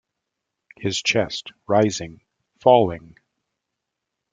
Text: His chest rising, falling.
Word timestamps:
His 0.77 0.99
chest 0.99 1.51
rising, 1.67 2.23
falling. 2.59 3.17